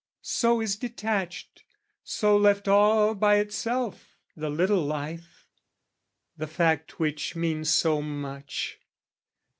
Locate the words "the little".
4.35-4.81